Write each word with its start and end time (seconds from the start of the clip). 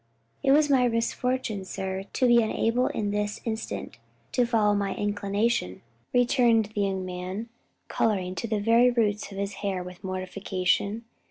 "It 0.41 0.49
was 0.51 0.67
my 0.67 0.87
misfortune, 0.87 1.63
sir, 1.63 2.05
to 2.13 2.25
be 2.25 2.41
unable 2.41 2.87
in 2.87 3.11
this 3.11 3.39
instance, 3.45 3.97
to 4.31 4.47
follow 4.47 4.73
my 4.73 4.95
inclination," 4.95 5.83
returned 6.11 6.71
the 6.73 6.81
young 6.81 7.05
man, 7.05 7.49
coloring 7.87 8.33
to 8.33 8.47
the 8.47 8.57
very 8.59 8.89
roots 8.89 9.31
of 9.31 9.37
his 9.37 9.53
hair 9.61 9.83
with 9.83 10.03
mortification. 10.03 11.05